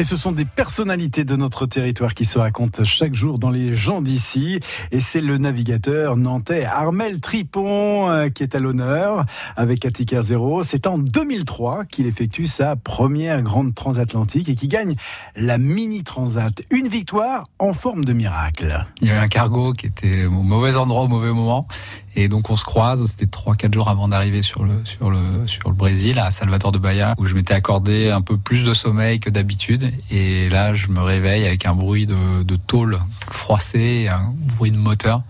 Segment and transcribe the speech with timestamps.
[0.00, 3.74] Et ce sont des personnalités de notre territoire qui se racontent chaque jour dans les
[3.74, 4.58] gens d'ici.
[4.92, 9.26] Et c'est le navigateur nantais Armel Tripon euh, qui est à l'honneur
[9.58, 10.62] avec Attica Zero.
[10.62, 14.94] C'est en 2003 qu'il effectue sa première grande transatlantique et qui gagne
[15.36, 16.62] la mini transat.
[16.70, 18.86] Une victoire en forme de miracle.
[19.02, 21.66] Il y avait un cargo qui était au mauvais endroit au mauvais moment.
[22.16, 25.68] Et donc on se croise, c'était 3-4 jours avant d'arriver sur le, sur, le, sur
[25.68, 29.20] le Brésil, à Salvador de Bahia, où je m'étais accordé un peu plus de sommeil
[29.20, 29.92] que d'habitude.
[30.10, 32.98] Et là, je me réveille avec un bruit de, de tôle
[33.30, 35.22] froissée, un bruit de moteur.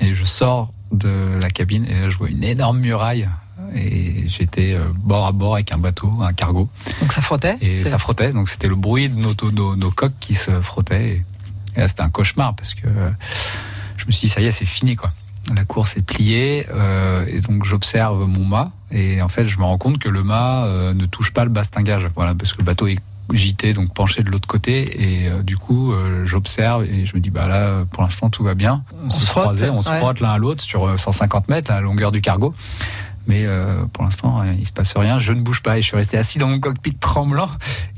[0.00, 3.28] Et je sors de la cabine et là, je vois une énorme muraille
[3.74, 6.68] et j'étais euh, bord à bord avec un bateau, un cargo.
[7.00, 10.18] Donc ça frottait Et ça frottait, donc c'était le bruit de nos, nos, nos, coques
[10.20, 11.08] qui se frottaient.
[11.08, 11.24] Et,
[11.76, 12.86] et là, c'était un cauchemar parce que
[13.96, 15.12] je me suis dit, ça y est, c'est fini, quoi.
[15.54, 19.64] La course est pliée euh, et donc j'observe mon mât et en fait je me
[19.64, 22.64] rends compte que le mât euh, ne touche pas le bastingage, voilà, parce que le
[22.64, 22.98] bateau est
[23.32, 27.20] gité donc penché de l'autre côté et euh, du coup euh, j'observe et je me
[27.20, 28.84] dis bah là pour l'instant tout va bien.
[29.02, 31.74] On, on se, se croisait, on se frotte l'un à l'autre sur 150 mètres à
[31.74, 32.54] la longueur du cargo
[33.26, 35.18] mais euh, pour l'instant il se passe rien.
[35.18, 37.48] Je ne bouge pas et je suis resté assis dans mon cockpit tremblant.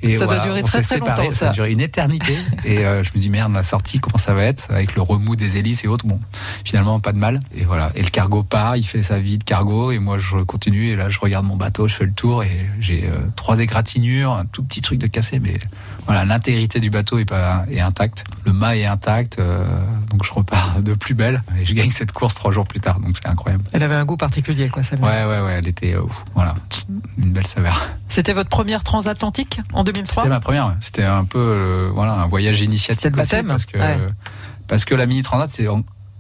[0.03, 1.25] Et ça voilà, doit durer on très, très séparés.
[1.25, 1.47] longtemps, ça.
[1.47, 1.51] ça.
[1.51, 2.37] a duré une éternité.
[2.65, 5.37] Et euh, je me dis merde la sortie comment ça va être avec le remous
[5.37, 6.07] des hélices et autres.
[6.07, 6.21] Bon
[6.65, 7.41] finalement pas de mal.
[7.55, 7.91] Et voilà.
[7.95, 9.93] Et le cargo part il fait sa vie de cargo.
[9.93, 10.91] Et moi je continue.
[10.91, 12.43] Et là je regarde mon bateau je fais le tour.
[12.43, 15.39] Et j'ai euh, trois égratignures un tout petit truc de cassé.
[15.41, 15.59] Mais
[16.07, 18.25] voilà l'intégrité du bateau est pas est intacte.
[18.45, 19.65] Le mât est intact euh,
[20.15, 23.01] donc je repars de plus belle et je gagne cette course trois jours plus tard.
[23.01, 23.65] Donc c'est incroyable.
[23.73, 25.05] Elle avait un goût particulier quoi celle-là.
[25.09, 26.03] Ouais ouais ouais elle était euh,
[26.37, 26.55] voilà.
[27.19, 27.83] Une belle saveur.
[28.09, 32.29] C'était votre première transatlantique en 2003 c'était ma première c'était un peu euh, voilà un
[32.29, 34.07] voyage initiatique le baptême parce que ouais.
[34.69, 35.67] parce que la mini transat c'est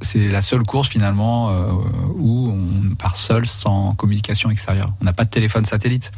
[0.00, 1.72] c'est la seule course finalement euh,
[2.16, 4.88] où on part seul sans communication extérieure.
[5.00, 6.10] On n'a pas de téléphone satellite.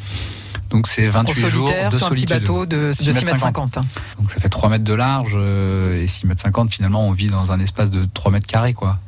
[0.71, 3.79] Donc c'est 28 en jours de sur un petit bateau de 6 mètres 50.
[3.79, 3.83] Hein.
[4.19, 7.29] Donc ça fait 3 mètres de large euh, et 6 mètres 50 finalement on vit
[7.29, 8.99] dans un espace de 3 mètres carrés quoi.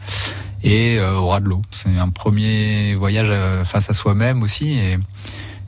[0.62, 1.62] Et euh, au ras de l'eau.
[1.70, 4.98] C'est un premier voyage euh, face à soi-même aussi et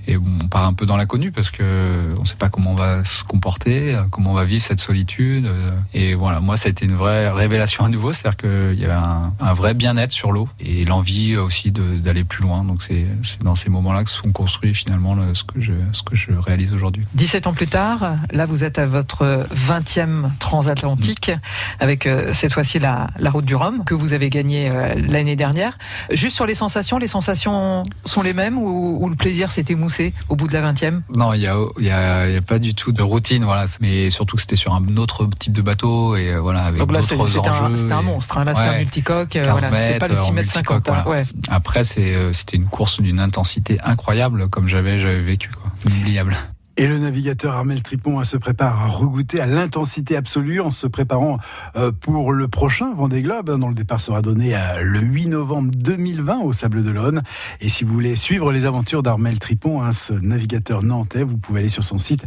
[0.06, 3.04] et on part un peu dans l'inconnu parce que on sait pas comment on va
[3.04, 5.48] se comporter, comment on va vivre cette solitude.
[5.94, 8.94] Et voilà, moi ça a été une vraie révélation à nouveau, c'est-à-dire qu'il y avait
[8.94, 12.64] un, vrai bien-être sur l'eau et l'envie aussi d'aller plus loin.
[12.64, 13.06] Donc c'est
[13.42, 16.72] dans ces moments-là que sont construits finalement le, ce que je ce que je réalise
[16.72, 17.04] aujourd'hui.
[17.14, 21.30] 17 ans plus tard, là vous êtes à votre 20e transatlantique
[21.78, 25.36] avec euh, cette fois-ci la, la route du Rhum que vous avez gagnée euh, l'année
[25.36, 25.76] dernière.
[26.12, 29.89] Juste sur les sensations, les sensations sont les mêmes ou, ou le plaisir s'est émoussé
[30.28, 32.74] au bout de la 20e Non, il y a, y, a, y a pas du
[32.74, 33.64] tout de routine, voilà.
[33.80, 36.92] Mais surtout que c'était sur un autre type de bateau et euh, voilà avec Donc
[36.92, 38.38] là, c'était un, un, monstre.
[38.38, 38.44] Hein.
[38.44, 39.36] Là, c'était ouais, un multicoque.
[39.42, 40.84] Voilà, c'était pas le 6 mètres 50.
[40.86, 41.08] Voilà.
[41.08, 41.24] Ouais.
[41.48, 45.72] Après, c'était une course d'une intensité incroyable, comme j'avais j'avais vécu, quoi.
[45.86, 46.36] Inoubliable.
[46.80, 51.36] Et le navigateur Armel Tripon se prépare à regoûter à l'intensité absolue en se préparant
[51.76, 55.72] euh, pour le prochain Vendée Globe, dont le départ sera donné euh, le 8 novembre
[55.76, 57.22] 2020 au Sable d'Olonne.
[57.60, 61.60] Et si vous voulez suivre les aventures d'Armel Tripon, hein, ce navigateur nantais, vous pouvez
[61.60, 62.24] aller sur son site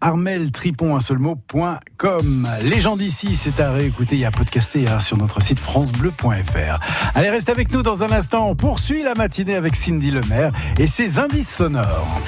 [0.00, 2.48] armeltripon.com.
[2.62, 6.78] Les gens d'ici, c'est à réécouter et à podcaster hein, sur notre site francebleu.fr.
[7.16, 8.48] Allez, restez avec nous dans un instant.
[8.48, 12.20] On poursuit la matinée avec Cindy Lemaire et ses indices sonores.